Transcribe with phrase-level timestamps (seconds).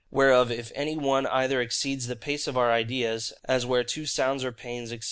[0.09, 4.43] Whereof if any one either exceeds the pace of our ideas, as where two sounds
[4.43, 4.99] or pains, &c.